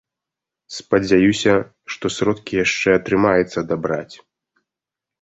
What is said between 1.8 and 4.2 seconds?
што сродкі яшчэ атрымаецца дабраць.